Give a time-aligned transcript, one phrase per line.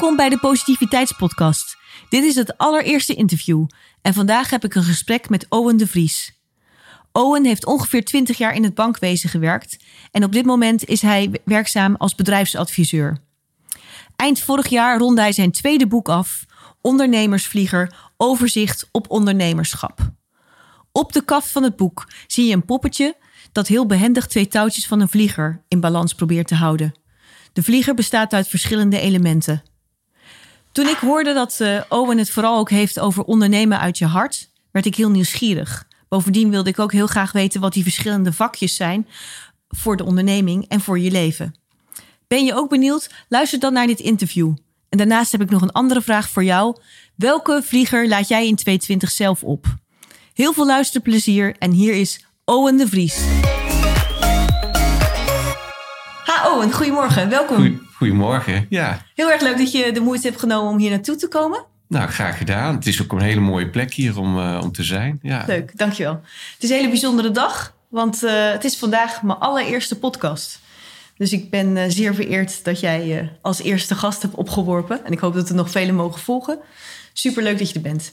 [0.00, 1.76] Welkom bij de Positiviteitspodcast.
[2.08, 3.66] Dit is het allereerste interview
[4.02, 6.40] en vandaag heb ik een gesprek met Owen de Vries.
[7.12, 11.40] Owen heeft ongeveer 20 jaar in het bankwezen gewerkt en op dit moment is hij
[11.44, 13.18] werkzaam als bedrijfsadviseur.
[14.16, 16.44] Eind vorig jaar ronde hij zijn tweede boek af,
[16.80, 20.12] Ondernemersvlieger, overzicht op ondernemerschap.
[20.92, 23.16] Op de kaft van het boek zie je een poppetje
[23.52, 26.94] dat heel behendig twee touwtjes van een vlieger in balans probeert te houden.
[27.52, 29.62] De vlieger bestaat uit verschillende elementen.
[30.72, 34.50] Toen ik hoorde dat uh, Owen het vooral ook heeft over ondernemen uit je hart,
[34.70, 35.88] werd ik heel nieuwsgierig.
[36.08, 39.08] Bovendien wilde ik ook heel graag weten wat die verschillende vakjes zijn
[39.68, 41.54] voor de onderneming en voor je leven.
[42.26, 43.10] Ben je ook benieuwd?
[43.28, 44.54] Luister dan naar dit interview.
[44.88, 46.76] En daarnaast heb ik nog een andere vraag voor jou.
[47.16, 49.66] Welke vlieger laat jij in 2020 zelf op?
[50.34, 53.18] Heel veel luisterplezier en hier is Owen de Vries.
[56.24, 57.28] Ha Owen, goedemorgen.
[57.28, 57.89] Welkom.
[58.00, 59.02] Goedemorgen, ja.
[59.14, 61.64] Heel erg leuk dat je de moeite hebt genomen om hier naartoe te komen.
[61.88, 62.74] Nou, graag gedaan.
[62.74, 65.18] Het is ook een hele mooie plek hier om, uh, om te zijn.
[65.22, 65.44] Ja.
[65.46, 66.20] Leuk, dankjewel.
[66.54, 70.60] Het is een hele bijzondere dag, want uh, het is vandaag mijn allereerste podcast.
[71.16, 75.04] Dus ik ben uh, zeer vereerd dat jij als eerste gast hebt opgeworpen.
[75.04, 76.58] En ik hoop dat er nog vele mogen volgen.
[77.12, 78.12] Superleuk dat je er bent.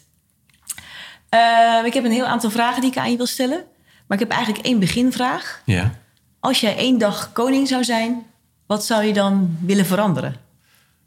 [1.85, 3.63] ik heb een heel aantal vragen die ik aan je wil stellen.
[4.08, 5.61] Maar ik heb eigenlijk één beginvraag.
[5.65, 5.93] Ja.
[6.39, 8.25] Als jij één dag koning zou zijn,
[8.67, 10.35] wat zou je dan willen veranderen?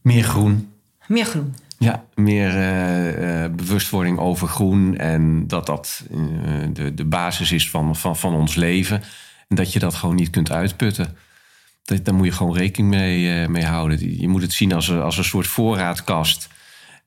[0.03, 0.72] Meer groen.
[1.06, 1.55] Meer groen.
[1.78, 4.97] Ja, meer uh, uh, bewustwording over groen.
[4.97, 6.19] En dat dat uh,
[6.72, 9.02] de, de basis is van, van, van ons leven.
[9.48, 11.17] En dat je dat gewoon niet kunt uitputten.
[11.84, 14.20] Dat, daar moet je gewoon rekening mee, mee houden.
[14.20, 16.48] Je moet het zien als een, als een soort voorraadkast.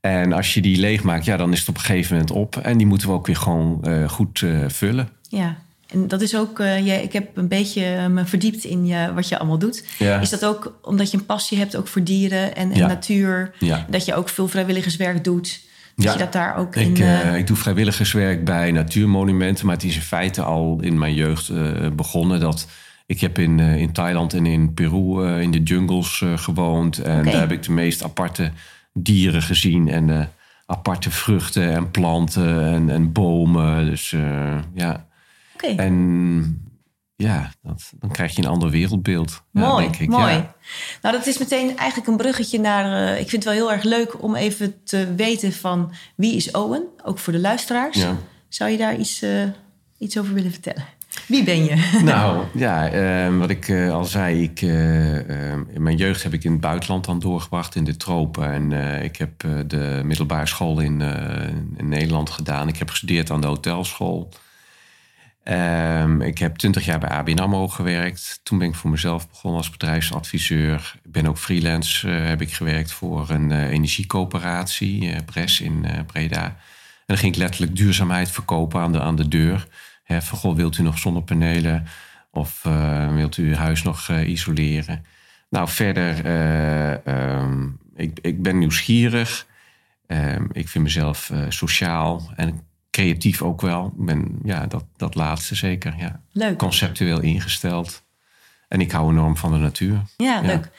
[0.02, 2.58] En als je die leegmaakt, ja, dan is het op een gegeven moment op.
[2.58, 5.10] En die moeten we ook weer gewoon goed vullen.
[5.30, 5.58] Ja,
[5.94, 9.14] en dat is ook, uh, je, ik heb een beetje eh, me verdiept in je,
[9.14, 9.86] wat je allemaal doet.
[10.00, 10.20] Ja.
[10.20, 12.88] Is dat ook omdat je een passie hebt ook voor dieren en, en Ja.
[12.88, 13.52] natuur?
[13.60, 13.86] Ja.
[13.90, 15.62] Dat je ook veel vrijwilligerswerk doet?
[15.96, 16.90] Dat je dat daar ook in...
[16.90, 20.98] ik, eh, eh, ik doe vrijwilligerswerk bij natuurmonumenten, maar het is in feite al in
[20.98, 22.40] mijn jeugd eh, begonnen.
[22.40, 22.68] Dat
[23.06, 26.98] ik heb in, eh, in Thailand en in Peru eh, in de jungles eh, gewoond.
[26.98, 28.52] En daar heb ik de meest aparte
[28.94, 29.88] dieren gezien.
[29.90, 30.26] En eh,
[30.66, 33.86] aparte vruchten en planten en, en bomen.
[33.86, 35.06] Dus eh, ja.
[35.78, 36.58] En
[37.16, 39.44] ja, dat, dan krijg je een ander wereldbeeld.
[39.52, 40.10] Ja, mooi, denk ik.
[40.10, 40.32] mooi.
[40.34, 40.56] Ja.
[41.02, 43.08] Nou, dat is meteen eigenlijk een bruggetje naar...
[43.08, 45.92] eh, ik vind het wel heel erg leuk om even te weten van...
[46.16, 46.84] wie is Owen?
[47.04, 47.98] Ook voor de luisteraars.
[47.98, 48.18] Ja.
[48.48, 49.44] Zou je daar iets, eh,
[49.98, 50.84] iets over willen vertellen?
[51.28, 51.90] Wie ben je?
[52.04, 56.34] Nou, ja, eh, wat ik eh, al zei, ik, eh, eh, in mijn jeugd heb
[56.34, 58.52] ik in het buitenland dan doorgebracht, in de tropen.
[58.52, 58.72] En
[59.04, 61.02] ik heb de middelbare school in,
[61.78, 62.68] in Nederland gedaan.
[62.68, 64.30] Ik heb gestudeerd aan de hotelschool.
[65.44, 68.40] Ehm, ik heb twintig jaar bij ABN AMRO gewerkt.
[68.44, 70.96] Toen ben ik voor mezelf begonnen als bedrijfsadviseur.
[71.04, 75.86] Ik ben ook freelance, eh, heb ik gewerkt voor een eh, energiecoöperatie, eh Bres in
[76.06, 76.44] Breda.
[76.44, 76.56] En
[77.06, 79.68] dan ging ik letterlijk duurzaamheid verkopen aan de, aan de deur.
[80.04, 81.86] Hè, van, goh, wilt u nog zonnepanelen?
[82.32, 82.62] Of
[83.14, 85.06] wilt u uw huis nog isoleren?
[85.50, 86.26] Nou, verder,
[87.06, 89.48] ehm, ik, ik ben nieuwsgierig.
[90.08, 92.62] Ehm, ik vind mezelf sociaal en
[92.94, 93.94] creatief ook wel.
[93.96, 96.22] Ben, ja, dat, dat laatste zeker, ja.
[96.32, 96.58] Leuk.
[96.58, 98.04] Conceptueel ingesteld.
[98.68, 100.02] En ik hou enorm van de natuur.
[100.18, 100.42] Ja, Ja.
[100.42, 100.70] leuk.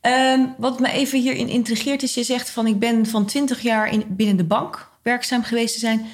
[0.00, 3.88] Ehm, wat me even hierin intrigeert is, je zegt van ik ben van 20 jaar
[3.92, 6.06] in, binnen de bank werkzaam geweest te zijn.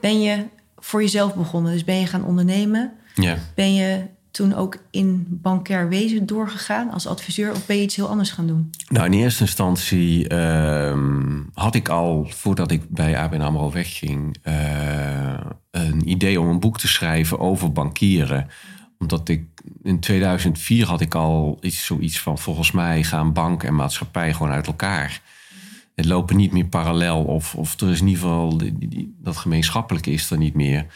[0.00, 0.44] Ben je
[0.76, 1.72] voor jezelf begonnen?
[1.72, 2.92] Dus ben je gaan ondernemen?
[3.14, 3.36] Ja.
[3.54, 8.08] Ben je toen ook in bankair wezen doorgegaan als adviseur of ben je iets heel
[8.08, 8.70] anders gaan doen?
[8.88, 14.36] Nou, in eerste instantie ehm, had ik al, voordat ik bij ABN AMRO wegging...
[14.42, 15.40] eh,
[15.70, 18.48] een idee om een boek te schrijven over bankieren.
[18.98, 19.44] Omdat ik
[19.82, 22.38] in 2004 had ik al iets, zoiets van...
[22.38, 25.20] volgens mij gaan bank en maatschappij gewoon uit elkaar.
[25.94, 28.56] Het lopen niet meer parallel of, of er is in ieder geval...
[28.58, 30.86] die- dat gemeenschappelijke is er niet meer.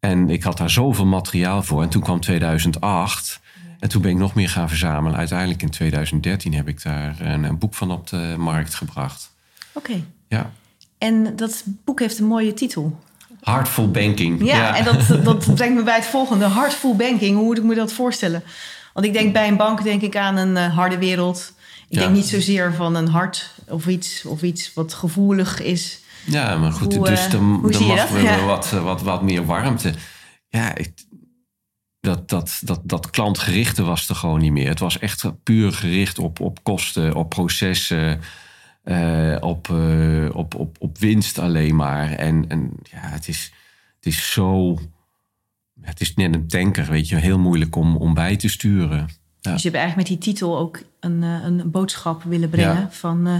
[0.00, 1.82] En ik had daar zoveel materiaal voor.
[1.82, 3.40] En toen kwam 2008...
[3.80, 5.18] En toen ben ik nog meer gaan verzamelen.
[5.18, 9.30] Uiteindelijk in 2013 heb ik daar een, een boek van op de markt gebracht.
[9.72, 10.04] Oké.
[10.28, 10.50] Ja.
[10.98, 12.98] En dat boek heeft een mooie titel.
[13.40, 14.44] Heartful Banking.
[14.44, 16.48] Ja, en dat, dat brengt me bij het volgende.
[16.48, 18.42] Heartful banking, hoe moet ik me dat voorstellen?
[18.94, 21.52] Want ik denk bij een bank denk ik aan een eh, harde wereld.
[21.88, 22.00] Ik Ja.
[22.00, 26.00] denk niet zozeer van een hart of iets, of iets wat gevoelig is.
[26.30, 28.44] Ja, maar goed, Hoe, dus eh, dan, dan mag Ja.
[28.44, 29.94] wat, eh, wat, wat meer warmte.
[30.48, 30.92] Ja, ik,
[32.00, 34.68] dat, dat, dat, dat klantgerichte was er gewoon niet meer.
[34.68, 38.20] Het was echt puur gericht op, op kosten, op processen,
[38.82, 39.68] eh, op,
[40.32, 42.12] op, op, op winst alleen maar.
[42.12, 43.52] En, en ja, het is,
[43.96, 44.78] het is zo...
[45.80, 47.16] Het is net een tanker, weet je.
[47.16, 49.08] Heel moeilijk om, om bij te sturen.
[49.40, 49.52] Ja.
[49.52, 52.88] Dus je hebt eigenlijk met die titel ook een, eh, een boodschap willen brengen Ja.
[52.90, 53.34] van eh,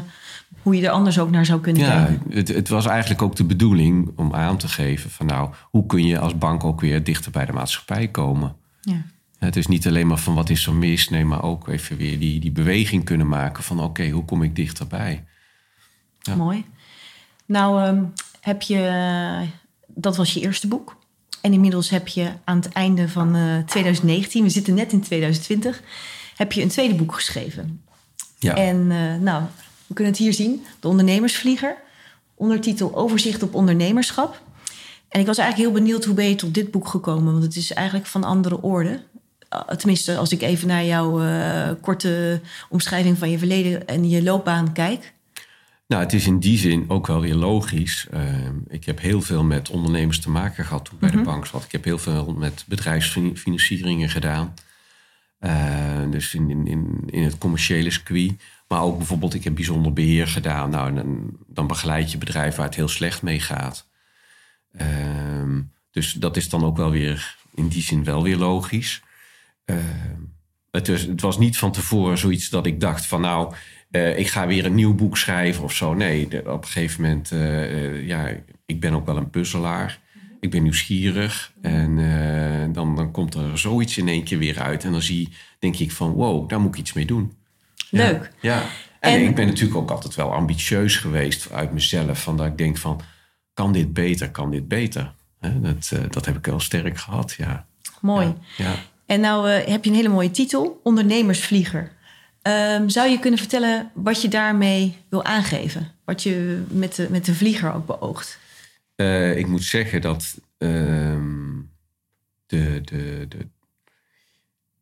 [0.62, 2.32] hoe je er anders ook naar zou kunnen Ja, kijken.
[2.32, 6.06] het, het was eigenlijk ook de bedoeling om aan te geven van nou, hoe kun
[6.06, 8.54] je als bank ook weer dichter bij de maatschappij komen?
[8.80, 9.02] Ja.
[9.38, 12.18] Het is niet alleen maar van wat is er mis, nee, maar ook even weer
[12.18, 15.24] die, die beweging kunnen maken van oké, hoe kom ik dichterbij?
[16.20, 16.34] Ja.
[16.34, 16.64] Mooi.
[17.46, 18.02] Nou, ehm,
[18.40, 19.46] heb je,
[19.86, 20.96] dat was je eerste boek.
[21.40, 25.82] En inmiddels heb je aan het einde van eh, 2019, we zitten net in 2020,
[26.36, 27.82] heb je een tweede boek geschreven.
[28.38, 29.42] Ja, En eh, nou,
[29.86, 31.76] we kunnen het hier zien, De Ondernemersvlieger.
[32.34, 34.42] Ondertitel Overzicht op ondernemerschap.
[35.08, 37.32] En ik was eigenlijk heel benieuwd hoe ben je tot dit boek gekomen?
[37.32, 39.00] Want het is eigenlijk van andere orde.
[39.54, 44.22] Uh, tenminste, als ik even naar jouw eh, korte omschrijving van je verleden en je
[44.22, 45.12] loopbaan kijk.
[45.90, 48.06] Nou, het is in die zin ook wel weer logisch.
[48.10, 51.46] Ehm, ik heb heel veel met ondernemers te maken gehad toen ik bij de bank
[51.46, 51.64] zat.
[51.64, 54.54] Ik heb heel veel met bedrijfsfinancieringen gedaan.
[55.38, 58.42] Eh, dus in, in, in, in het commerciële circuit.
[58.68, 60.70] Maar ook bijvoorbeeld, ik heb bijzonder beheer gedaan.
[60.70, 63.88] Nou, dan, dan begeleid je bedrijf waar het heel slecht mee gaat.
[64.72, 65.60] Ehm,
[65.90, 69.02] dus dat is dan ook wel weer in die zin wel weer logisch.
[69.64, 70.20] Ehm,
[70.70, 73.54] het, was, het was niet van tevoren zoiets dat ik dacht van nou,
[73.90, 75.94] eh, ik ga weer een nieuw boek schrijven of zo.
[75.94, 78.28] Nee, de- op een gegeven moment, eh, ja,
[78.66, 79.98] ik ben ook wel een puzzelaar.
[80.40, 81.96] Ik ben nieuwsgierig en
[82.72, 84.84] dan, dan komt er zoiets in één keer weer uit.
[84.84, 85.28] En dan zie,
[85.58, 87.32] denk ik van wow, daar moet ik iets mee doen.
[87.90, 88.30] Leuk.
[88.40, 88.54] Ja.
[88.54, 88.62] ja.
[89.00, 92.22] En, En- ik ben natuurlijk ook altijd wel ambitieus geweest uit mezelf.
[92.22, 93.00] Van dat ik denk van,
[93.54, 95.12] kan dit beter, kan dit beter?
[95.40, 97.66] Hè, dat, dat heb ik wel sterk gehad, ja.
[98.00, 98.26] Mooi.
[98.56, 98.64] Ja.
[98.64, 98.74] ja.
[99.06, 101.92] En nou heb je een hele mooie titel, Ondernemersvlieger.
[102.42, 105.92] Ehm, zou je kunnen vertellen wat je daarmee wil aangeven?
[106.04, 108.38] Wat je met de, met de vlieger ook beoogt?
[108.96, 111.56] Eh, ik moet zeggen dat ehm,
[112.46, 113.46] de, de, de,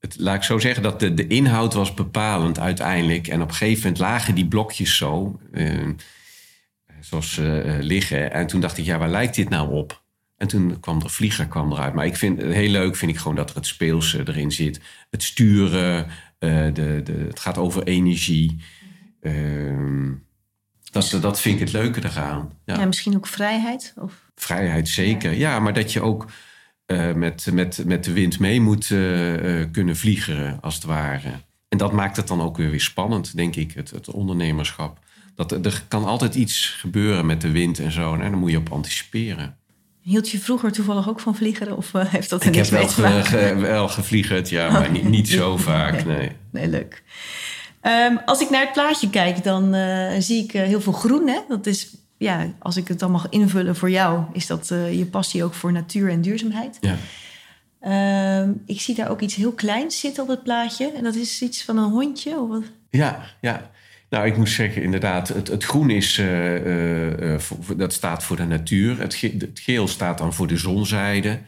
[0.00, 3.28] het, laat ik zo zeggen dat de, de inhoud was bepalend uiteindelijk.
[3.28, 5.88] En op een gegeven moment lagen die blokjes zo, eh,
[7.00, 8.32] zoals ze eh, liggen.
[8.32, 10.02] En toen dacht ik, ja, waar lijkt dit nou op?
[10.36, 11.94] En toen kwam de vlieger kwam eruit.
[11.94, 14.80] Maar ik vind het heel leuk, vind ik gewoon dat er het speelse erin zit.
[15.10, 18.62] Het sturen, eh, de, de, het gaat over energie.
[19.20, 20.12] Ehm,
[20.90, 22.52] dat, dat vind ik het leuke eraan.
[22.64, 22.84] Ja.
[22.84, 23.94] misschien ook vrijheid?
[23.96, 24.30] Of...
[24.34, 25.60] Vrijheid zeker, ja.
[25.60, 26.26] maar dat je ook
[26.86, 31.30] eh, met, met, met de wind mee moet eh, eh, kunnen vliegen, als het ware.
[31.68, 34.98] En dat maakt het dan ook weer weer spannend, denk ik, het, het ondernemerschap.
[35.34, 38.14] Dat, er- er kan altijd iets gebeuren met de wind en zo.
[38.14, 39.57] En daar moet je op anticiperen.
[40.08, 41.76] Hield je vroeger toevallig ook van vliegeren?
[41.76, 43.56] Of eh, heeft dat er Ik heb niks mee wel, te ge, maken?
[43.58, 46.32] ge- wel gevliegerd, ja, maar niet, niet zo vaak, nee.
[46.50, 47.02] Nee, leuk.
[47.80, 51.28] Ehm, als ik naar het plaatje kijk, dan eh, zie ik eh, heel veel groen.
[51.28, 51.38] Hè?
[51.48, 55.44] Dat is, ja, als ik het dan mag invullen voor jou, is dat je passie
[55.44, 56.78] ook voor natuur en duurzaamheid.
[56.80, 56.96] Ja.
[57.80, 60.92] Ehm, ik zie daar ook iets heel kleins zitten op het plaatje.
[60.96, 62.40] En dat is iets van een hondje.
[62.40, 62.62] Of wat?
[62.90, 63.70] Ja, ja.
[64.10, 68.22] Nou, ik moet zeggen, inderdaad, het, het groen is, eh, eh, eh, voor- dat staat
[68.24, 69.00] voor de natuur.
[69.00, 71.38] Het, ge- het geel staat dan voor de zonzijde.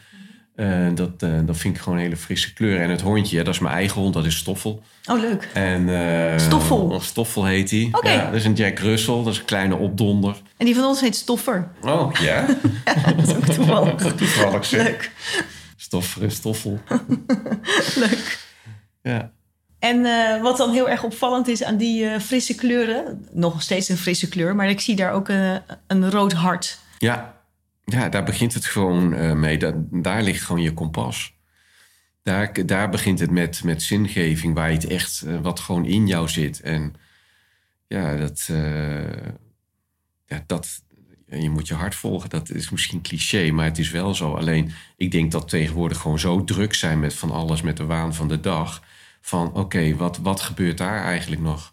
[0.95, 2.81] Dat, dat vind ik gewoon een hele frisse kleur.
[2.81, 4.83] En het hondje, ja, dat is mijn eigen hond, dat is Stoffel.
[5.11, 5.49] Oh, leuk.
[5.55, 5.89] En,
[6.41, 7.01] Stoffel?
[7.01, 7.89] Stoffel heet hij.
[7.93, 8.11] Oké.
[8.11, 10.37] Ja, dat is een Jack Russell, dat is een kleine opdonder.
[10.57, 11.69] En die van ons heet Stoffer.
[11.83, 12.47] Oh, ja?
[13.17, 13.95] Dat is ook toevallig.
[14.15, 14.83] Toevallig zeg.
[14.87, 15.11] leuk,
[15.77, 16.81] Stoffer en Stoffel.
[18.05, 18.39] leuk.
[19.03, 19.31] Ja.
[19.81, 23.27] En eh, wat dan heel erg opvallend is aan die eh, frisse kleuren...
[23.33, 25.57] nog steeds een frisse kleur, maar ik zie daar ook eh,
[25.87, 26.79] een rood hart.
[26.99, 27.41] Ja,
[27.85, 29.59] ja daar begint het gewoon mee.
[29.59, 31.39] Da- daar ligt gewoon je kompas.
[32.23, 36.29] Daar, daar begint het met, met zingeving, waar je het echt, wat gewoon in jou
[36.29, 36.61] zit.
[36.61, 36.95] En
[37.87, 38.49] ja, dat,
[40.27, 40.83] ja, dat,
[41.27, 42.31] je moet je hart volgen.
[42.31, 44.35] Dat is misschien cliché, maar het is wel zo.
[44.35, 48.15] Alleen, ik denk dat tegenwoordig gewoon zo druk zijn met van alles, met de waan
[48.15, 48.83] van de dag.
[49.21, 51.73] Van oké, wat, wat gebeurt daar eigenlijk nog?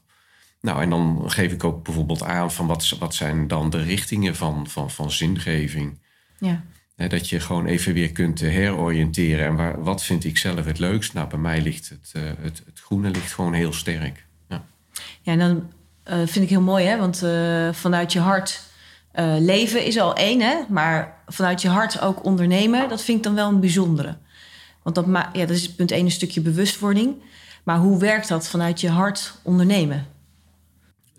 [0.62, 4.36] Nou, en dan geef ik ook bijvoorbeeld aan van wat, wat zijn dan de richtingen
[4.36, 6.00] van, van, van zingeving.
[6.40, 6.64] Ja.
[6.96, 9.46] Dat je gewoon even weer kunt eh, heroriënteren.
[9.46, 11.14] En waar, wat vind ik zelf het leukst?
[11.14, 14.26] Nou, bij mij ligt het, eh, het, het groene ligt gewoon heel sterk.
[14.50, 14.64] Ja.
[15.22, 15.72] Ja, en dan
[16.04, 16.98] eh, vind ik heel mooi, hè?
[16.98, 17.18] Want
[17.78, 18.66] vanuit je hart
[19.40, 20.56] leven is al één, hè?
[20.70, 24.18] Maar vanuit je hart ook ondernemen, dat vind ik dan wel een bijzondere.
[24.88, 27.16] Want dat, ja, dat is punt één een stukje bewustwording.
[27.64, 30.08] Maar hoe werkt dat vanuit je hart ondernemen?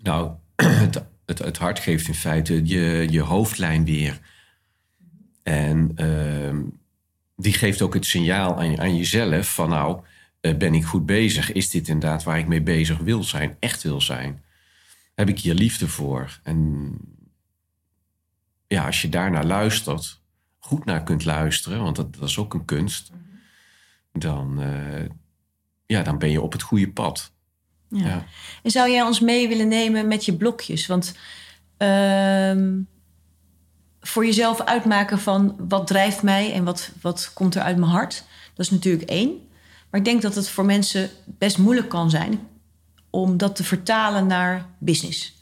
[0.01, 0.31] Nou,
[1.25, 4.19] het, het, hart geeft in feite je, je hoofdlijn weer.
[5.43, 6.61] En ehm,
[7.35, 10.01] die geeft ook het signaal aan, aan jezelf van nou,
[10.41, 11.51] eh, ben ik goed bezig?
[11.51, 14.43] Is dit inderdaad waar ik mee bezig wil zijn, echt wil zijn?
[15.15, 16.39] Heb ik hier liefde voor?
[16.43, 16.91] En
[18.67, 20.21] ja, als je daarnaar luistert,
[20.59, 23.11] goed naar kunt luisteren, want dat is ook een kunst,
[24.11, 25.09] dan, eh,
[25.85, 27.31] ja, dan ben je op het goede pad.
[27.89, 28.07] Ja.
[28.07, 28.25] Ja.
[28.63, 30.87] En zou jij ons mee willen nemen met je blokjes?
[30.87, 31.15] Want
[31.77, 32.81] ehm,
[34.01, 38.23] voor jezelf uitmaken van wat drijft mij en wat, wat komt er uit mijn hart,
[38.53, 39.47] dat is natuurlijk één.
[39.89, 42.47] Maar ik denk dat het voor mensen best moeilijk kan zijn
[43.09, 45.37] om dat te vertalen naar business.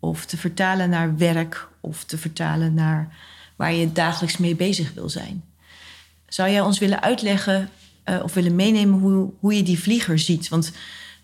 [0.00, 1.68] Of te vertalen naar werk.
[1.80, 3.16] Of te vertalen naar
[3.56, 5.44] waar je dagelijks mee bezig wil zijn.
[6.26, 7.70] Zou jij ons willen uitleggen
[8.06, 10.48] eh, of willen meenemen hoe, hoe je die vlieger ziet?
[10.48, 10.72] Want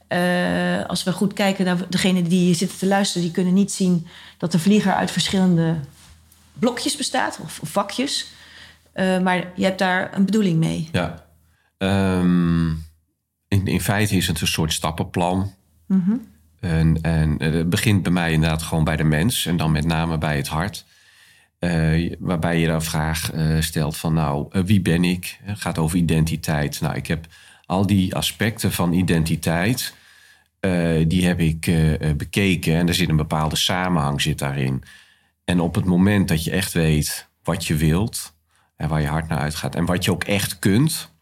[0.09, 4.07] eh, als we goed kijken naar degene die zitten te luisteren, die kunnen niet zien
[4.39, 5.77] dat de vlieger uit verschillende
[6.53, 8.27] blokjes bestaat of vakjes.
[8.93, 10.89] Eh, maar je hebt daar een bedoeling mee.
[10.93, 11.25] Ja.
[11.79, 12.69] Ehm,
[13.49, 15.55] in, in feite is het een soort stappenplan.
[16.61, 20.19] En, en het begint bij mij inderdaad gewoon bij de mens en dan met name
[20.19, 20.85] bij het hart.
[21.63, 25.39] Eh, waarbij je de vraag eh, stelt van nou, eh, wie ben ik?
[25.43, 26.81] Het gaat over identiteit.
[26.81, 27.27] Nou, ik heb
[27.67, 29.95] al die aspecten van identiteit,
[31.07, 31.71] die heb ik
[32.17, 34.83] bekeken en er zit een bepaalde samenhang zit daarin.
[35.45, 38.35] En op het moment dat je echt weet wat je wilt
[38.77, 41.13] en waar je hart naar uitgaat en wat je ook echt kunt,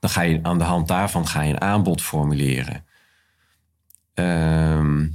[0.00, 2.84] dan ga je aan de hand daarvan ga je een aanbod formuleren.
[4.14, 5.08] Ehm, eh,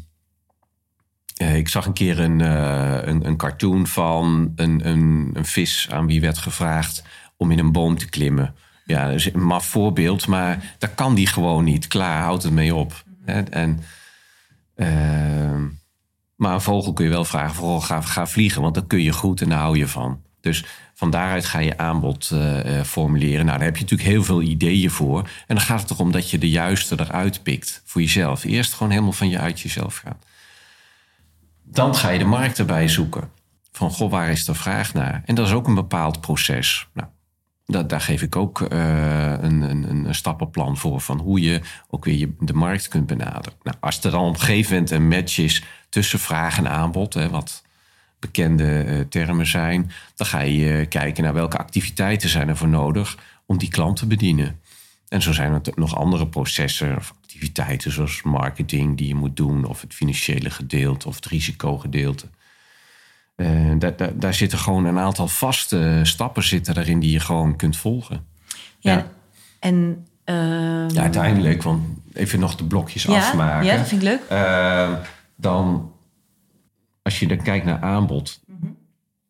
[1.48, 6.08] ik zag een keer een, eh, een, een cartoon van een, een, een vis aan
[6.08, 7.04] wie werd gevraagd
[7.38, 8.56] om in een boom te klimmen.
[8.86, 11.88] Ja, dat een maf voorbeeld, maar daar kan die gewoon niet.
[11.88, 13.04] Klaar, houdt het mee op.
[13.26, 13.42] Hè?
[13.42, 13.80] En,
[14.76, 15.68] ehm,
[16.36, 19.12] maar een vogel kun je wel vragen, vooral ga, ga vliegen, want dat kun je
[19.12, 20.22] goed en daar hou je van.
[20.42, 23.46] Dus van daaruit ga je aanbod eh, eh, formuleren.
[23.46, 25.30] Nou, daar heb je natuurlijk heel veel ideeën voor.
[25.48, 28.44] En dan gaat het erom dat je de juiste eruit pikt voor jezelf.
[28.44, 30.20] Eerst gewoon helemaal van je uit jezelf gaan.
[31.74, 33.30] Dan ga je de markt erbij zoeken.
[33.72, 35.22] Van, goh, waar is de vraag naar?
[35.26, 36.88] En dat is ook een bepaald proces.
[36.94, 37.08] Nou,
[37.66, 41.02] dat, daar geef ik ook eh, een, een, een stappenplan voor...
[41.02, 43.58] van hoe je ook weer je, de markt kunt benaderen.
[43.64, 47.14] Nou, als er dan op een gegeven moment een match is tussen vraag en aanbod...
[47.14, 47.64] Hè, wat
[48.20, 49.92] bekende eh, termen zijn...
[50.16, 53.18] dan ga je eh, kijken naar welke activiteiten zijn er voor nodig...
[53.46, 54.60] om die klant te bedienen.
[55.12, 57.92] En zo zijn er nog andere processen of activiteiten...
[57.92, 59.66] zoals marketing die je moet doen...
[59.66, 62.26] of het financiële gedeelte of het risicogedeelte...
[63.36, 67.56] Eh, daar, daar, daar zitten gewoon een aantal vaste stappen zitten daarin die je gewoon
[67.56, 68.26] kunt volgen.
[68.80, 68.92] Ja.
[68.94, 69.08] Ja.
[69.60, 73.66] En ehm, Ja, uiteindelijk, want even nog de blokjes ja, afmaken.
[73.66, 74.22] ja, dat vind ik leuk.
[74.30, 74.94] Eh,
[75.36, 75.92] dan,
[77.02, 78.72] als je dan kijkt naar aanbod, Mhm.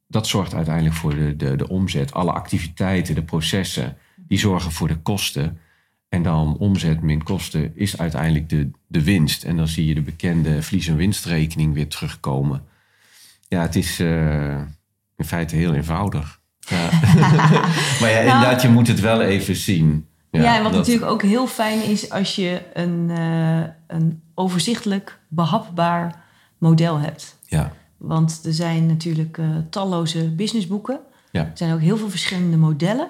[0.07, 2.13] dat zorgt uiteindelijk voor de, de, de omzet.
[2.13, 5.59] Alle activiteiten, de processen, die zorgen voor de kosten.
[6.11, 9.43] En dan omzet min kosten is uiteindelijk de, de winst.
[9.43, 12.63] En dan zie je de bekende verlies- en winstrekening weer terugkomen.
[13.47, 14.55] Ja, het is eh,
[15.17, 16.39] in feite heel eenvoudig.
[16.59, 16.89] Ja.
[17.99, 20.05] maar ja, inderdaad, je moet het wel even zien.
[20.31, 23.61] Ja, en wat dat- natuurlijk ook heel fijn is als je een, eh,
[23.97, 26.23] een overzichtelijk, behapbaar
[26.57, 27.37] model hebt.
[27.47, 30.99] Ja, Want er zijn natuurlijk eh, talloze businessboeken.
[31.31, 33.07] ja, Er zijn ook heel veel verschillende modellen.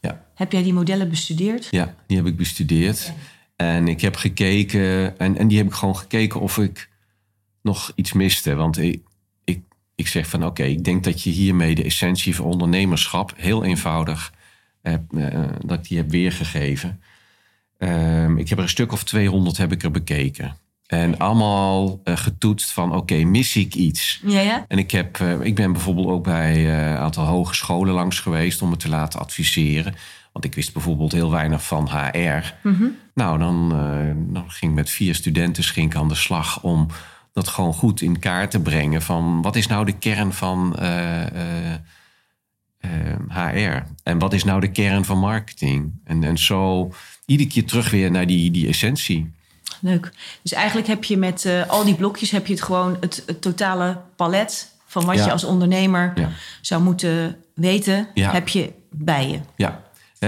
[0.00, 0.24] Ja.
[0.34, 1.68] Heb jij die modellen bestudeerd?
[1.70, 3.12] Ja, die heb ik bestudeerd.
[3.56, 6.88] En ik heb gekeken, en, en die heb ik gewoon gekeken of ik
[7.62, 8.54] nog iets miste.
[8.54, 9.02] Want ik,
[9.44, 9.62] ik,
[9.94, 14.32] ik zeg van oké, ik denk dat je hiermee de essentie van ondernemerschap heel eenvoudig
[14.82, 17.00] heb, eh, dat ik die heb weergegeven.
[17.78, 20.56] Ehm, ik heb er een stuk of 200 heb ik er bekeken.
[20.90, 24.20] En allemaal eh, getoetst van oké, mis ik iets?
[24.26, 24.64] Ja, ja?
[24.68, 28.62] En ik, heb, eh, ik ben bijvoorbeeld ook bij eh, een aantal hogescholen langs geweest
[28.62, 29.94] om me te laten adviseren.
[30.32, 32.54] Want ik wist bijvoorbeeld heel weinig van HR.
[33.14, 36.88] Nou, dan, eh, dan ging ik met vier studenten ging aan de slag om
[37.32, 39.02] dat gewoon goed in kaart te brengen.
[39.02, 41.74] Van wat is nou de kern van eh, eh,
[42.78, 43.82] eh, HR?
[44.02, 45.92] En wat is nou de kern van marketing?
[46.04, 46.92] En, en zo
[47.26, 49.32] iedere keer terug weer naar die, die essentie.
[49.80, 50.12] Leuk.
[50.42, 53.42] Dus eigenlijk heb je met eh, al die blokjes heb je het gewoon het, het
[53.42, 55.24] totale palet van wat Ja.
[55.24, 56.28] je als ondernemer Ja.
[56.60, 58.32] zou moeten weten, Ja.
[58.32, 59.40] heb je bij je.
[59.56, 59.82] Ja,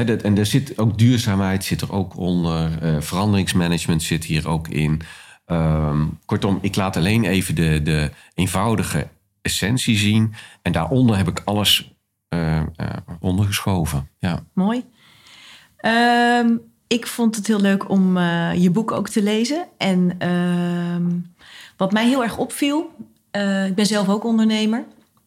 [0.05, 2.79] dat, en er zit ook duurzaamheid zit er ook onder.
[2.83, 5.01] eh, veranderingsmanagement zit hier ook in.
[5.47, 9.09] Ehm, kortom, ik laat alleen even de, de eenvoudige
[9.43, 10.35] essentie zien.
[10.63, 11.93] En daaronder heb ik alles
[12.29, 12.63] eh,
[13.21, 14.09] ondergeschoven.
[14.19, 14.45] Ja.
[14.55, 14.85] Mooi.
[15.77, 16.49] Ehm,
[16.93, 19.67] ik vond het heel leuk om eh, je boek ook te lezen.
[19.77, 21.11] En ehm,
[21.77, 22.91] wat mij heel erg opviel,
[23.31, 24.85] eh, ik ben zelf ook ondernemer.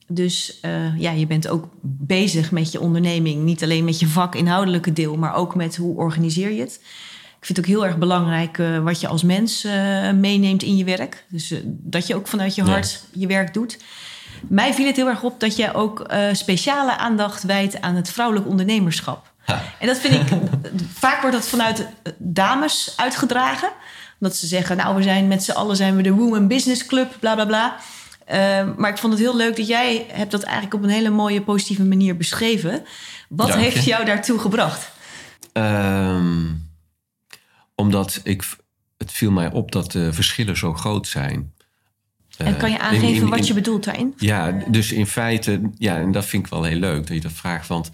[0.08, 3.44] Dus eh, ja, je bent ook bezig met je onderneming.
[3.44, 6.80] Niet alleen met je vakinhoudelijke deel, maar ook met hoe organiseer je het.
[7.40, 9.68] Ik vind het ook heel erg belangrijk wat je als mens
[10.16, 11.26] meeneemt in je werk.
[11.30, 12.70] Dus dat je ook vanuit je Ja.
[12.70, 13.78] hart je werk doet.
[14.48, 18.48] Mij viel het heel erg op dat jij ook speciale aandacht wijdt aan het vrouwelijk
[18.48, 19.34] ondernemerschap.
[19.80, 20.38] En dat vind ik,
[21.04, 23.70] vaak wordt dat vanuit eh, dames uitgedragen.
[24.20, 27.16] Omdat ze zeggen, nou, we zijn met z'n allen zijn we de Women Business Club,
[27.20, 27.76] bla bla bla.
[28.34, 31.10] Uh, maar ik vond het heel leuk dat jij hebt dat eigenlijk op een hele
[31.10, 32.84] mooie, positieve manier beschreven.
[33.30, 33.66] Wat Dank je.
[33.70, 34.92] heeft jou daartoe gebracht?
[35.54, 36.44] Ehm,
[37.76, 38.44] omdat ik,
[38.98, 41.54] het viel mij op dat de verschillen zo groot zijn.
[42.38, 44.14] En kan je Eh, aangeven in- in- wat je bedoelt daarin?
[44.18, 47.32] Ja, dus in feite, ja, en dat vind ik wel heel leuk dat je dat
[47.32, 47.68] vraagt.
[47.68, 47.92] Want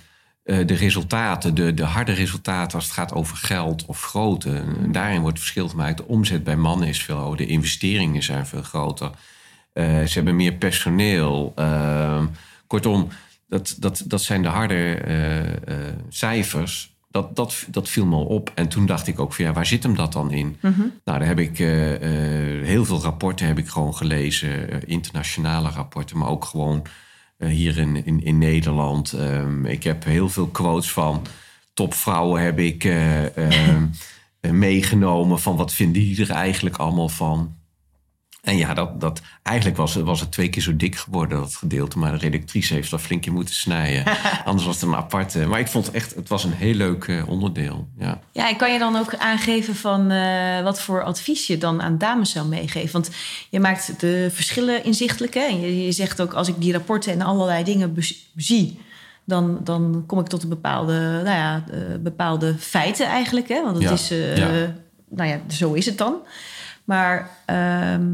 [0.58, 5.22] de resultaten, de, de harde resultaten als het gaat over geld of grootte, eh, daarin
[5.22, 5.98] wordt verschil gemaakt.
[5.98, 9.12] De omzet bij mannen is veel hoger, de investeringen zijn veel groter.
[9.74, 11.52] Eh, ze hebben meer personeel.
[11.56, 12.26] Ehm,
[12.68, 13.08] kortom,
[13.48, 15.54] dat, dat, dat zijn de harde eh, eh,
[16.10, 16.90] cijfers.
[17.10, 18.52] Dat, dat, dat viel me al op.
[18.56, 20.58] En toen dacht ik ook van ja, waar zit hem dat dan in?
[20.62, 24.70] Nou, daar heb ik eh, eh, heel veel rapporten heb ik gewoon gelezen.
[24.72, 26.92] eh, internationale rapporten, maar ook gewoon eh,
[27.48, 29.14] hier in, in, in Nederland.
[29.14, 31.26] Ehm, ik heb heel veel quotes van
[31.74, 33.86] topvrouwen heb ik eh, ehm,
[34.40, 35.40] eh, meegenomen.
[35.40, 37.56] Van wat vinden die er eigenlijk allemaal van?
[38.42, 42.00] En ja, dat, dat, eigenlijk was, was het twee keer zo dik geworden, dat gedeelte.
[42.00, 44.04] Maar de redactrice heeft dat flink in moeten snijden.
[44.46, 45.40] Anders was het een aparte.
[45.46, 47.88] Maar ik vond het echt, het was een heel leuk eh, onderdeel.
[47.98, 48.20] Ja.
[48.32, 51.98] Ja, en kan je dan ook aangeven van eh, wat voor advies je dan aan
[51.98, 52.92] dames zou meegeven?
[52.92, 53.10] Want
[53.50, 55.34] je maakt de verschillen inzichtelijk.
[55.34, 55.42] Hè?
[55.42, 57.96] En je, je zegt ook, als ik die rapporten en allerlei dingen
[58.36, 58.80] zie...
[59.26, 63.48] Dan, dan kom ik tot een bepaalde, nou ja, eh, bepaalde feiten eigenlijk.
[63.48, 63.64] Hè?
[63.64, 64.08] Want het Ja, is,
[64.38, 64.74] ja.
[65.10, 66.16] nou ja, zo is het dan.
[66.92, 68.14] Maar ehm,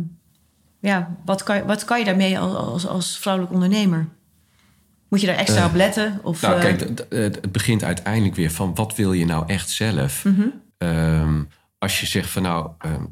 [0.80, 4.08] ja, wat kan, je- wat kan je daarmee als, als, als vrouwelijk ondernemer?
[5.10, 6.20] Moet je daar extra Eh, op letten?
[6.24, 10.24] Of, Nou, eh, kijk, het begint uiteindelijk weer van wat wil je nou echt zelf?
[10.26, 10.48] Mhm.
[10.78, 11.44] Ehm,
[11.78, 13.04] als je zegt van nou, ehm,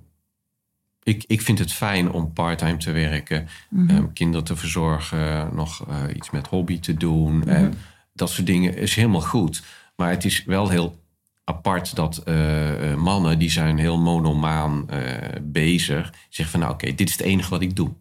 [1.04, 4.06] ik, ik vind het fijn om parttime te werken, Mhm.
[4.14, 7.38] kinderen te verzorgen, nog eh, iets met hobby te doen.
[7.38, 7.50] Mhm.
[7.50, 7.74] En
[8.14, 9.64] dat soort dingen is helemaal goed.
[9.96, 11.04] Maar het is wel heel
[11.46, 15.02] apart dat eh, eh, mannen, die zijn heel monomaan eh,
[15.42, 17.94] bezig, zeggen van nou oké, dit is het enige wat ik doe.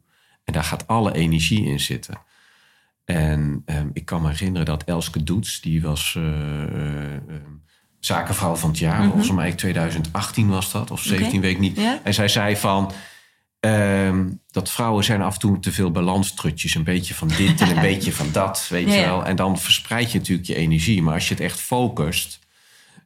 [0.45, 2.19] En daar gaat alle energie in zitten.
[3.05, 6.23] En ehm, ik kan me herinneren dat Elske Doets, die was eh,
[6.63, 7.53] eh, ehm,
[8.01, 9.05] zakenvrouw van het jaar.
[9.05, 11.37] Volgens mij 2018 was dat, of 17 Mhm.
[11.37, 11.41] Oké.
[11.47, 11.79] weet ik niet.
[12.03, 12.93] En zij zei van...
[13.61, 16.75] ehm, dat vrouwen zijn af en toe te veel balanstrutjes.
[16.75, 19.25] Een beetje van dit en een beetje van dat, weet je wel.
[19.25, 21.03] En dan verspreid je natuurlijk je energie.
[21.03, 22.39] Maar als je het echt focust,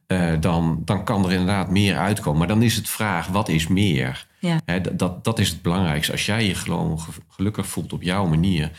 [0.09, 2.39] eh, dan, dan kan er inderdaad meer uitkomen.
[2.39, 4.27] Maar dan is het vraag, wat is meer?
[4.39, 4.59] ja.
[4.91, 6.11] Dat, dat, is het belangrijkste.
[6.11, 8.71] Als jij je gewoon ge- gelukkig voelt op jouw manier.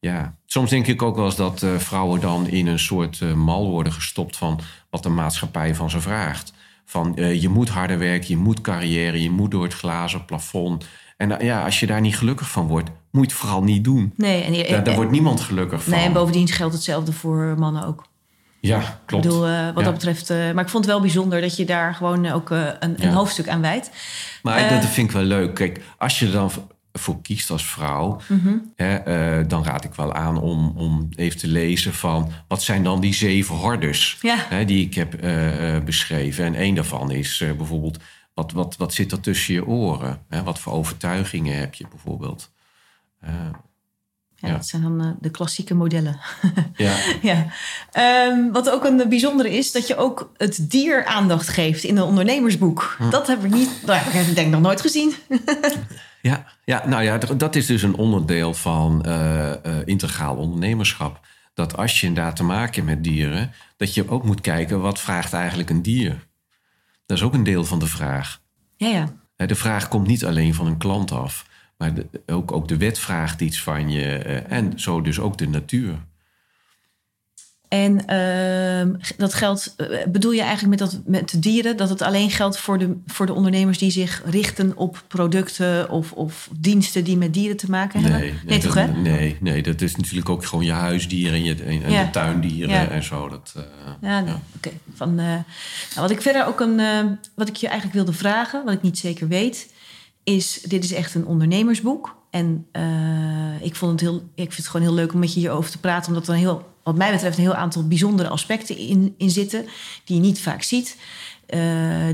[0.00, 3.32] Ja, soms denk ik ook wel eens dat eh, vrouwen dan in een soort eh,
[3.32, 4.60] mal worden gestopt van
[4.90, 6.52] wat de maatschappij van ze vraagt.
[6.84, 10.86] Van je moet harder werken, je moet carrière, je moet door het glazen plafond.
[11.16, 14.12] En ja, als je daar niet gelukkig van wordt, moet je het vooral niet doen.
[14.16, 15.92] Nee, en, Daar, daar en- wordt niemand gelukkig van.
[15.92, 18.06] Nee, en bovendien geldt hetzelfde voor mannen ook.
[18.60, 19.24] Ja, klopt.
[19.24, 19.82] Ik bedoel, eh, wat Ja.
[19.82, 20.30] dat betreft.
[20.30, 23.08] eh, maar ik vond het wel bijzonder dat je daar gewoon ook eh, een, een
[23.08, 23.12] Ja.
[23.12, 23.90] hoofdstuk aan wijdt.
[24.42, 25.54] Maar dat vind ik wel leuk.
[25.54, 26.50] Kijk, als je er dan
[26.92, 28.56] voor kiest als vrouw, Mhm.
[28.76, 33.00] hè, dan raad ik wel aan om, om even te lezen van wat zijn dan
[33.00, 34.36] die zeven hordes Ja.
[34.48, 35.10] hè, die ik heb
[35.84, 36.44] beschreven.
[36.44, 37.98] En één daarvan is bijvoorbeeld
[38.34, 40.18] wat, wat, wat zit er tussen je oren?
[40.28, 40.42] Hè?
[40.42, 42.50] Wat voor overtuigingen heb je bijvoorbeeld?
[44.40, 44.54] Ja, Ja.
[44.54, 46.18] Dat zijn dan eh, de klassieke modellen.
[46.76, 47.46] ja, ja.
[47.92, 52.02] Ehm, wat ook een bijzondere is, dat je ook het dier aandacht geeft in een
[52.02, 52.94] ondernemersboek.
[52.98, 53.10] Hm.
[53.10, 55.14] Dat heb ik niet, nou, ja, ik denk ik nog nooit gezien.
[56.22, 61.26] ja, ja, nou ja, dat is dus een onderdeel van eh, eh, integraal ondernemerschap.
[61.54, 65.00] Dat als je inderdaad te maken hebt met dieren, dat je ook moet kijken wat
[65.00, 66.26] vraagt eigenlijk een dier.
[67.06, 68.40] Dat is ook een deel van de vraag.
[68.76, 69.46] Ja, ja.
[69.46, 71.46] De vraag komt niet alleen van een klant af,
[71.78, 75.38] maar de- ook, ook de wet vraagt iets van je eh, en zo dus ook
[75.38, 76.06] de natuur.
[77.68, 82.02] En ehm, dat geldt, eh, bedoel je eigenlijk met, dat, met de dieren, dat het
[82.02, 87.04] alleen geldt voor de, voor de ondernemers die zich richten op producten of, of diensten
[87.04, 88.20] die met dieren te maken hebben?
[88.20, 88.92] Nee, nee toch dat, hè?
[88.92, 92.04] Nee, nee, dat is natuurlijk ook gewoon je huisdieren en, je, en, en Ja.
[92.04, 92.88] de tuindieren Ja.
[92.88, 93.28] en zo.
[93.28, 93.62] Dat, eh,
[94.00, 94.40] Ja, nee, ja.
[94.56, 94.70] oké.
[94.94, 95.42] Van, nou,
[95.94, 96.80] wat ik verder ook een,
[97.34, 99.72] wat ik je eigenlijk wilde vragen, wat ik niet zeker weet,
[100.36, 102.16] is: dit is echt een ondernemersboek.
[102.30, 105.40] En eh, ik, vond het heel, ik vind het gewoon heel leuk om met je
[105.40, 108.76] hierover te praten, omdat er een heel, wat mij betreft, een heel aantal bijzondere aspecten
[108.76, 109.66] in, in zitten,
[110.04, 110.96] die je niet vaak ziet.
[111.46, 111.60] eh,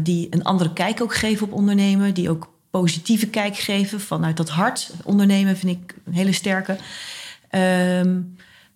[0.02, 4.48] die een andere kijk ook geven op ondernemen, die ook positieve kijk geven vanuit dat
[4.48, 4.90] hart.
[5.04, 6.76] Ondernemen vind ik een hele sterke.
[7.48, 8.20] Ehm,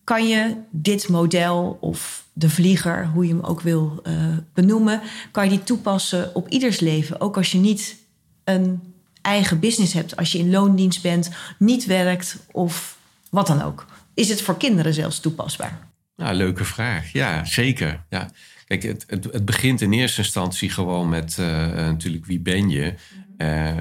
[0.04, 4.14] kan je dit model of de vlieger, hoe je hem ook wil eh,
[4.54, 7.20] benoemen, kan je die toepassen op ieders leven?
[7.20, 7.96] Ook als je niet
[8.44, 8.87] een
[9.28, 12.98] eigen business hebt, als je in loondienst bent, niet werkt of
[13.30, 13.86] wat dan ook.
[14.14, 15.78] Is het voor kinderen zelfs toepasbaar?
[16.16, 17.12] Nou, leuke vraag.
[17.12, 18.04] Ja, zeker.
[18.08, 18.30] Ja.
[18.66, 22.94] Kijk, het, het, het begint in eerste instantie gewoon met uh, natuurlijk wie ben je.
[23.38, 23.78] Uh,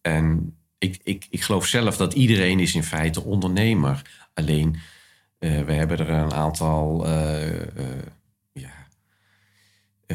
[0.00, 4.02] en ik, ik, ik geloof zelf dat iedereen is in feite ondernemer.
[4.34, 4.76] Alleen,
[5.38, 7.06] uh, we hebben er een aantal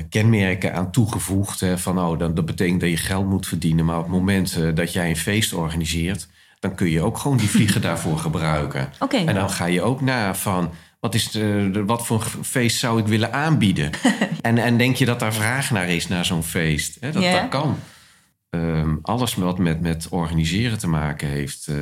[0.10, 1.60] kenmerken aan toegevoegd.
[1.60, 3.86] Hè, van, oh, dan, dat betekent dat je geld moet verdienen.
[3.86, 6.28] Maar op het moment dat jij een feest organiseert...
[6.60, 8.90] dan kun je ook gewoon die vliegen daarvoor gebruiken.
[9.00, 9.26] Okay.
[9.26, 10.72] En dan ga je ook naar van
[11.06, 13.90] wat, is de, wat voor feest zou ik willen aanbieden?
[14.42, 17.02] en, en denk je dat daar vraag naar is, naar zo'n feest?
[17.02, 17.42] dat, yeah.
[17.42, 17.78] dat kan.
[18.50, 21.78] Um, alles wat met, met organiseren te maken heeft, uh,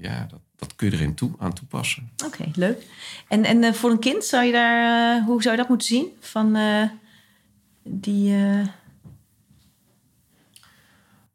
[0.00, 2.10] ja, dat, dat kun je erin toe, aan toepassen.
[2.24, 2.82] Oké, okay, leuk.
[3.28, 5.86] En, en uh, voor een kind, zou je daar, uh, hoe zou je dat moeten
[5.86, 6.06] zien?
[6.20, 6.56] Van
[7.84, 8.34] die.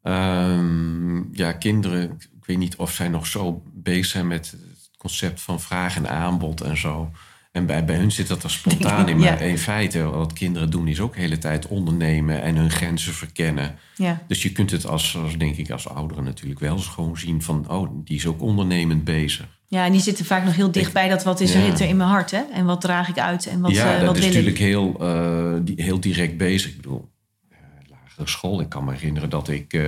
[0.02, 4.56] Um, ja, kinderen, ik weet niet of zij nog zo bezig zijn met
[4.98, 7.10] concept van vraag en aanbod en zo.
[7.52, 9.16] En bij, bij hun zit dat er spontaan in.
[9.18, 9.46] Maar ja.
[9.46, 13.78] in feite, wat kinderen doen, is ook de hele tijd ondernemen en hun grenzen verkennen.
[13.94, 14.22] Ja.
[14.28, 17.42] Dus je kunt het als, als, denk ik, als ouderen natuurlijk wel eens gewoon zien
[17.42, 19.55] van, oh, die is ook ondernemend bezig.
[19.68, 22.08] Ja, en die zitten vaak nog heel dicht bij dat wat is er in mijn
[22.08, 22.42] hart, hè?
[22.52, 24.96] En wat draag ik uit en wat, ja, uh, dat wat is wil natuurlijk heel,
[25.00, 26.70] uh, die, heel direct bezig.
[26.70, 27.08] Ik bedoel,
[27.50, 27.56] uh,
[27.90, 28.60] lagere school.
[28.60, 29.80] Ik kan me herinneren dat ik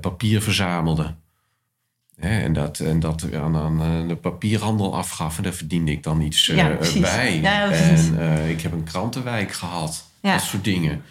[0.00, 1.14] papier verzamelde.
[2.16, 5.36] Hè, en dat, en dat aan, aan de papierhandel afgaf.
[5.36, 7.40] En daar verdiende ik dan iets Ja, bij.
[7.40, 10.04] Ja, en ik heb een krantenwijk gehad.
[10.20, 10.32] Ja.
[10.32, 11.02] Dat soort dingen.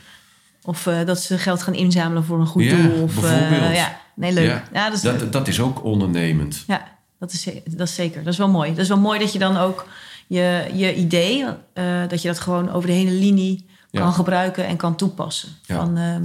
[0.63, 3.03] Of dat ze geld gaan inzamelen voor een goed Ja, doel.
[3.03, 3.75] Of, bijvoorbeeld.
[3.75, 4.47] ja, nee, leuk.
[4.47, 4.63] Ja.
[4.73, 6.63] Ja, dat is, Dat, dat is ook ondernemend.
[6.67, 6.92] ja
[7.23, 8.23] dat, is, dat is zeker.
[8.23, 8.69] Dat is wel mooi.
[8.69, 9.85] Dat is wel mooi dat je dan ook
[10.27, 11.45] je, je idee...
[11.73, 14.01] eh, dat je dat gewoon over de hele linie Ja.
[14.01, 15.49] kan gebruiken en kan toepassen.
[15.65, 15.75] Ja.
[15.75, 16.23] Van, ehm,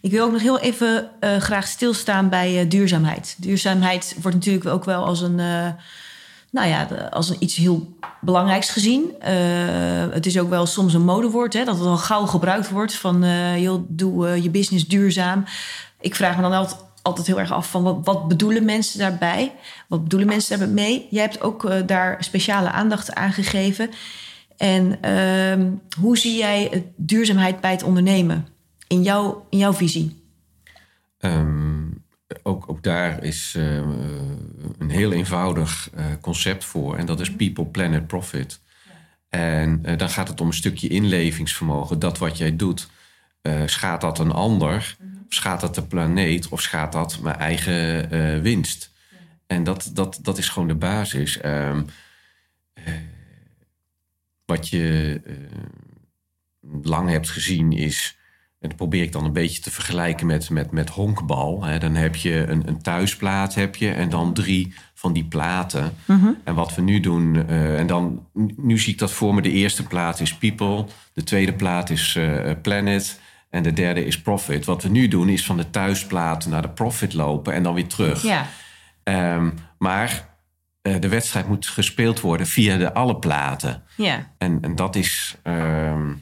[0.00, 3.34] ik wil ook nog heel even eh, graag stilstaan bij eh, duurzaamheid.
[3.38, 5.34] Duurzaamheid wordt natuurlijk ook wel als een...
[6.50, 9.14] nou ja, als een iets heel belangrijks gezien.
[10.12, 13.24] Het is ook wel soms een modewoord, hè, dat het al gauw gebruikt wordt van
[13.60, 15.44] joh, doe je business duurzaam.
[16.00, 19.52] Ik vraag me dan altijd, altijd heel erg af van wat, wat bedoelen mensen daarbij?
[19.88, 21.06] Wat bedoelen mensen daarmee?
[21.10, 23.90] Jij hebt ook eh, daar speciale aandacht aan gegeven.
[24.56, 28.46] En ehm, hoe zie jij duurzaamheid bij het ondernemen
[28.86, 30.22] in, jouw in jouw visie?
[31.18, 31.90] Ehm,
[32.42, 33.76] ook, ook daar is eh,
[34.78, 36.96] een heel eenvoudig eh, concept voor.
[36.96, 38.60] En dat is People, Planet, Profit.
[39.28, 41.98] En dan gaat het om een stukje inlevingsvermogen.
[41.98, 42.88] Dat wat jij doet,
[43.66, 44.96] schaadt dat een ander?
[45.34, 46.48] Schaadt dat de planeet?
[46.48, 48.90] Of schaadt dat mijn eigen eh, winst?
[49.46, 51.40] En dat, dat, dat is gewoon de basis.
[51.40, 51.82] Ehm,
[52.72, 52.92] eh,
[54.44, 55.34] wat je eh,
[56.82, 58.16] lang hebt gezien is...
[58.60, 61.64] En dat probeer ik dan een beetje te vergelijken met, met, met honkbal.
[61.64, 61.78] Hè.
[61.78, 65.94] Dan heb je een, een thuisplaat heb je, en dan drie van die platen.
[66.44, 69.42] En wat we nu doen, en dan nu zie ik dat voor me.
[69.42, 72.18] De eerste plaat is people, de tweede plaat is
[72.62, 73.20] planet
[73.52, 74.64] en de derde is profit.
[74.64, 77.86] Wat we nu doen is van de thuisplaat naar de profit lopen en dan weer
[77.86, 78.22] terug.
[78.22, 78.46] Ja,
[79.02, 80.28] Ehm, maar
[80.82, 83.82] eh, de wedstrijd moet gespeeld worden via de alle platen.
[83.96, 86.12] ja, En, en dat is ehm,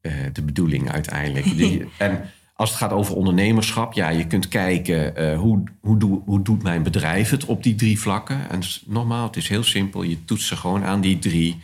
[0.00, 1.44] eh, de bedoeling uiteindelijk.
[1.56, 6.22] Die- en als het gaat over ondernemerschap, ja, je kunt kijken eh, hoe, hoe, doe,
[6.24, 8.50] hoe doet mijn bedrijf het op die drie vlakken.
[8.50, 11.62] En normaal, het is heel simpel, je toetst ze gewoon aan die drie.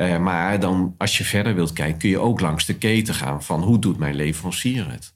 [0.00, 3.42] Eh, maar dan, als je verder wilt kijken, kun je ook langs de keten gaan
[3.42, 5.14] van hoe doet mijn leverancier het.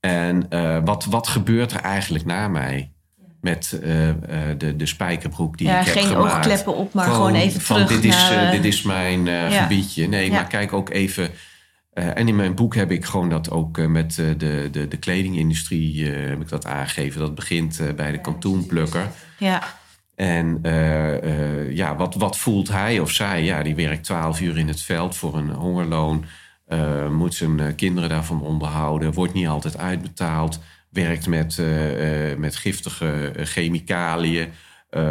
[0.00, 2.92] En eh, wat, wat gebeurt er eigenlijk na mij
[3.40, 3.88] met eh,
[4.58, 6.34] de, de spijkerbroek die ja ik heb geen gemaakt?
[6.34, 8.50] oogkleppen op, maar gewoon, even van terug dit is, naar...
[8.50, 9.62] dit is mijn ja.
[9.62, 10.08] gebiedje.
[10.08, 10.32] Nee, Ja.
[10.32, 11.30] maar kijk ook even.
[11.92, 14.36] en in mijn boek heb ik gewoon dat ook met de,
[14.70, 17.20] de, de kledingindustrie heb ik dat aangegeven.
[17.20, 19.06] Dat begint bij de kantoenplukker.
[19.38, 19.62] Ja,
[20.14, 23.44] En eh, eh, ja, wat, wat voelt hij of zij?
[23.44, 26.24] Ja, die werkt twaalf uur in het veld voor een hongerloon.
[26.66, 29.12] eh, moet zijn kinderen daarvan onderhouden.
[29.12, 30.60] Wordt niet altijd uitbetaald.
[30.90, 31.62] Werkt met,
[32.38, 34.48] met giftige chemicaliën.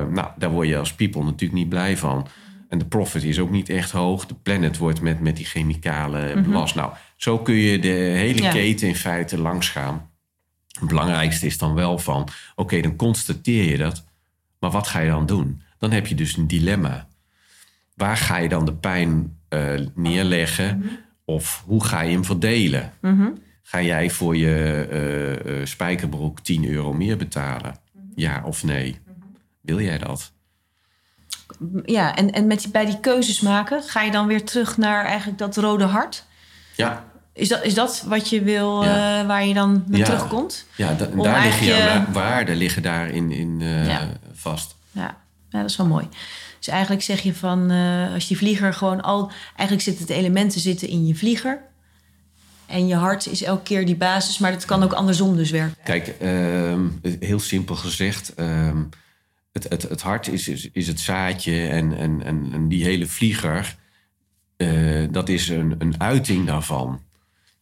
[0.10, 2.28] Nou, daar word je als people natuurlijk niet blij van.
[2.70, 4.26] En de profit is ook niet echt hoog.
[4.26, 6.76] De planet wordt met, met die chemicalen belast.
[6.76, 8.52] Nou, zo kun je de hele Ja.
[8.52, 10.10] keten in feite langs gaan.
[10.80, 12.28] Het belangrijkste is dan wel van...
[12.56, 14.04] oké, dan constateer je dat.
[14.62, 15.62] Maar wat ga je dan doen?
[15.78, 17.08] Dan heb je dus een dilemma.
[17.96, 21.00] Waar ga je dan de pijn eh, neerleggen?
[21.26, 22.94] Of hoe ga je hem verdelen?
[23.64, 27.76] Ga jij voor je eh, eh, spijkerbroek 10 euro meer betalen?
[28.16, 29.00] Ja of nee?
[29.62, 30.32] Wil jij dat?
[31.86, 32.16] ja.
[32.16, 35.38] en, en met die, bij die keuzes maken, ga je dan weer terug naar eigenlijk
[35.38, 36.26] dat rode hart?
[36.76, 39.20] Ja, Is dat, is dat wat je wil, Ja.
[39.22, 40.06] eh, waar je dan naar Ja.
[40.06, 40.66] terugkomt?
[40.76, 44.10] ja da- Om daar liggen jouw je- waarden liggen daarin in, Ja.
[44.34, 44.76] vast.
[44.92, 45.18] Ja.
[45.50, 46.08] ja, dat is wel mooi.
[46.58, 49.32] Dus eigenlijk zeg je van, eh, als die vlieger gewoon al...
[49.56, 51.62] Eigenlijk zitten de elementen zitten in je vlieger.
[52.66, 55.78] En je hart is elke keer die basis, maar dat kan ook andersom dus werken.
[55.84, 56.82] Kijk, ehm,
[57.20, 58.78] heel simpel gezegd, ehm,
[59.52, 63.06] het, het, het hart is, is, is het zaadje en, en, en, en die hele
[63.08, 63.76] vlieger,
[65.12, 67.02] dat is een, een uiting daarvan.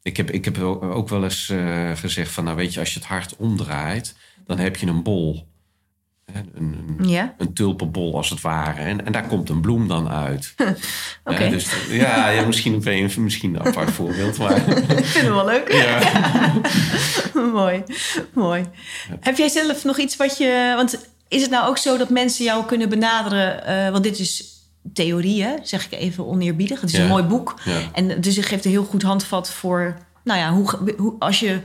[0.09, 2.99] Ik heb, ik heb ook wel eens eh, gezegd van, nou weet je, als je
[2.99, 5.47] het hart omdraait, dan heb je een bol.
[6.33, 7.35] Een, een, Ja?
[7.37, 8.81] een tulpenbol als het ware.
[8.81, 10.53] En, en daar komt een bloem dan uit.
[11.23, 11.43] Oké.
[11.43, 14.37] Ja, dus, ja, ja, misschien ben je misschien een apart voorbeeld.
[14.37, 14.57] Maar,
[14.97, 15.71] Ik vind het wel leuk.
[15.73, 16.01] ja.
[17.53, 17.83] mooi,
[18.33, 18.65] mooi.
[19.19, 20.73] Heb jij zelf nog iets wat je...
[20.75, 23.65] Want is het nou ook zo dat mensen jou kunnen benaderen...
[23.65, 24.43] eh, want dit is
[24.93, 25.53] theorie, hè?
[25.63, 26.81] zeg ik even oneerbiedig.
[26.81, 27.03] Het is Ja.
[27.03, 27.55] een mooi boek.
[27.65, 27.79] Ja.
[27.93, 29.97] En dus het geeft een heel goed handvat voor...
[30.23, 31.59] Nou ja, hoe, hoe, als je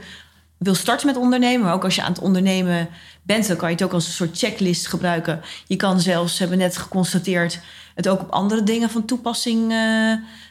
[0.57, 1.65] wil starten met ondernemen...
[1.65, 2.89] maar ook als je aan het ondernemen
[3.23, 3.47] bent...
[3.47, 5.41] dan kan je het ook als een soort checklist gebruiken.
[5.67, 7.59] Je kan zelfs, we hebben net geconstateerd...
[7.95, 9.77] het ook op andere dingen van toepassing eh,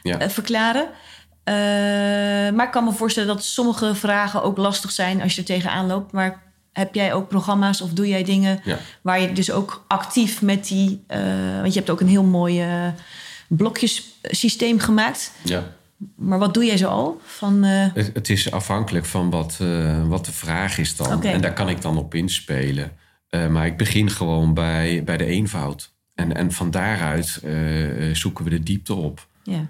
[0.01, 0.19] Ja.
[0.19, 0.87] eh, verklaren.
[1.43, 1.53] Eh,
[2.55, 5.87] maar ik kan me voorstellen dat sommige vragen ook lastig zijn als je er tegenaan
[5.87, 6.11] loopt.
[6.11, 6.43] Maar
[6.75, 8.77] heb jij ook programma's of doe jij dingen Ja.
[9.01, 11.03] waar je dus ook actief met die...
[11.07, 11.19] eh,
[11.61, 12.87] want je hebt ook een heel mooi eh,
[13.47, 15.31] blokjesysteem gemaakt.
[15.43, 15.73] ja.
[16.15, 17.21] Maar wat doe jij zo al?
[17.23, 21.23] Van, eh, Het, het is afhankelijk van wat, eh, wat de vraag is dan.
[21.23, 22.91] En daar kan ik dan op inspelen.
[23.29, 25.93] Eh, maar ik begin gewoon bij, bij de eenvoud.
[26.15, 27.41] En, en van daaruit
[28.13, 29.27] zoeken we de diepte op.
[29.43, 29.65] ja.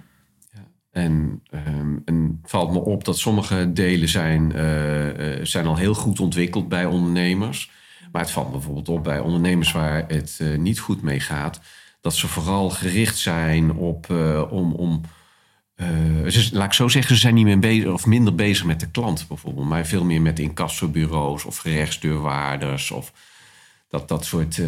[0.95, 5.93] En, ehm, en valt me op dat sommige delen zijn, eh, eh, zijn al heel
[5.93, 7.71] goed ontwikkeld bij ondernemers.
[8.11, 11.59] Maar het valt bijvoorbeeld op bij ondernemers waar het eh, niet goed mee gaat.
[12.01, 14.09] Dat ze vooral gericht zijn op
[14.49, 14.73] om.
[14.73, 15.01] om
[16.51, 19.25] laat ik zo zeggen, ze zijn niet meer bezig of minder bezig met de klant
[19.27, 19.67] bijvoorbeeld.
[19.67, 23.13] Maar veel meer met incassobureaus of gerechtsdeurwaarders of
[23.87, 24.61] dat, dat soort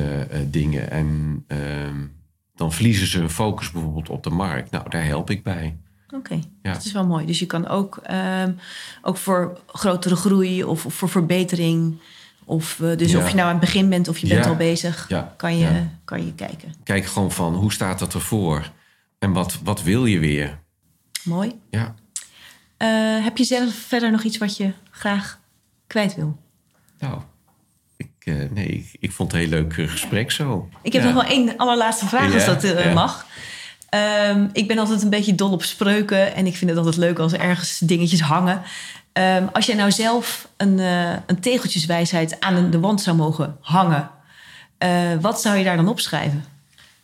[0.46, 0.92] dingen.
[0.92, 2.06] En ehm,
[2.56, 4.72] dan verliezen ze hun focus bijvoorbeeld op de markt.
[4.72, 5.78] Nou, daar help ik bij.
[6.18, 6.74] Oké, Ja.
[6.74, 7.26] dat is wel mooi.
[7.26, 8.52] Dus je kan ook, ehm,
[9.02, 12.00] ook voor grotere groei of, of voor verbetering...
[12.50, 13.18] Of, eh, dus Ja.
[13.18, 14.50] of je nou aan het begin bent of je bent Ja.
[14.50, 15.34] al bezig, Ja.
[15.38, 16.74] kan, je, kan je kijken.
[16.84, 18.72] Kijk gewoon van hoe staat het ervoor?
[19.20, 20.60] En wat, wat wil je weer?
[21.24, 21.52] Mooi.
[21.70, 21.96] Ja.
[22.78, 25.40] Eh, heb je zelf verder nog iets wat je graag
[25.88, 26.38] kwijt wil?
[27.00, 27.22] Nou,
[27.98, 30.70] ik, eh, nee, ik, ik vond het een heel leuk gesprek zo.
[30.82, 33.26] Ik heb nog wel één allerlaatste vraag, als dat mag.
[33.90, 37.20] Ehm, ik ben altijd een beetje dol op spreuken en ik vind het altijd leuk
[37.20, 38.62] als er ergens dingetjes hangen.
[39.14, 44.10] Ehm, als jij nou zelf een, eh, een tegeltjeswijsheid aan de wand zou mogen hangen,
[44.78, 46.44] eh, wat zou je daar dan opschrijven?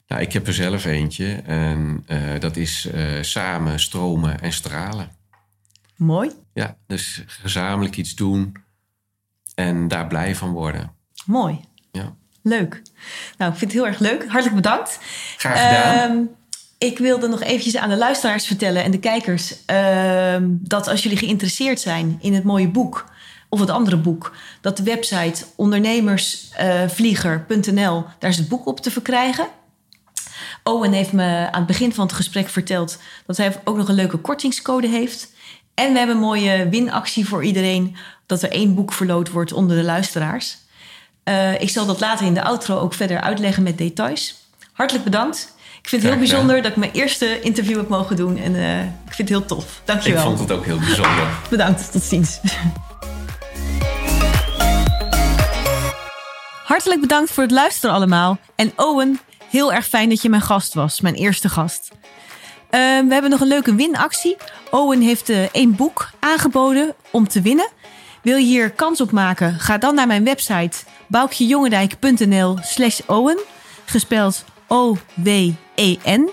[0.08, 1.34] Nou, ik heb er zelf eentje.
[1.46, 2.88] En eh, dat is
[3.22, 5.10] samen stromen en stralen.
[5.96, 8.56] Mooi, Ja, dus gezamenlijk iets doen
[9.56, 10.92] en daar blij van worden.
[11.26, 11.60] mooi,
[11.92, 12.14] Ja.
[12.42, 12.82] leuk.
[13.38, 14.22] Nou, ik vind het heel erg leuk.
[14.28, 15.00] Hartelijk bedankt.
[15.38, 16.10] Graag gedaan.
[16.10, 16.18] Ehm,
[16.84, 19.56] ik wilde nog eventjes aan de luisteraars vertellen en de kijkers...
[19.66, 23.06] ehm, dat als jullie geïnteresseerd zijn in het mooie boek...
[23.50, 28.06] of het andere boek, dat de website ondernemersvlieger.nl...
[28.20, 29.48] daar is het boek op te verkrijgen.
[30.64, 32.98] Owen heeft me aan het begin van het gesprek verteld...
[33.26, 35.32] dat hij ook nog een leuke kortingscode heeft.
[35.74, 37.96] En we hebben een mooie winactie voor iedereen...
[38.26, 40.62] dat er één boek verloot wordt onder de luisteraars...
[41.24, 44.36] Eh, ik zal dat later in de outro ook verder uitleggen met details.
[44.74, 45.53] Hartelijk bedankt.
[45.84, 48.38] Ik vind het heel bijzonder dat ik mijn eerste interview heb mogen doen.
[48.38, 49.64] En eh, ik vind het heel tof.
[49.64, 50.24] ik Dankjewel.
[50.24, 51.28] vond het ook heel bijzonder.
[51.50, 51.92] Bedankt.
[51.92, 52.40] Tot ziens.
[56.64, 58.38] Hartelijk bedankt voor het luisteren allemaal.
[58.56, 59.20] En Owen,
[59.50, 61.02] heel erg fijn dat je mijn gast was.
[61.02, 61.92] Mijn eerste gast.
[62.70, 64.38] Eh, we hebben nog een leuke winactie.
[64.72, 67.70] Owen heeft eh, één boek aangeboden om te winnen.
[68.22, 69.60] Wil je hier kans op maken?
[69.60, 73.40] Ga dan naar mijn website boukjejongendijk.nl slash Owen.
[73.86, 76.32] Gespeld O-W-E-N.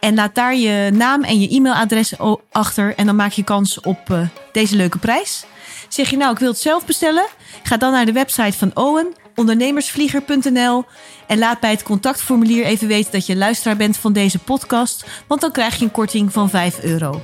[0.00, 2.12] En laat daar je naam en je e-mailadres
[2.52, 2.94] achter.
[2.96, 4.20] En dan maak je kans op eh,
[4.52, 5.44] deze leuke prijs.
[5.88, 7.26] Zeg je nou, ik wil het zelf bestellen?
[7.62, 10.84] Ga dan naar de website van Owen, ondernemersvlieger.nl.
[11.26, 15.04] En laat bij het contactformulier even weten dat je luisteraar bent van deze podcast.
[15.26, 17.22] Want dan krijg je een korting van 5 euro.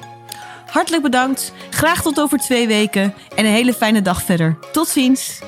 [0.67, 1.53] Hartelijk bedankt.
[1.71, 3.15] Graag tot over twee weken.
[3.35, 4.59] En een hele fijne dag verder.
[4.73, 5.41] Tot ziens.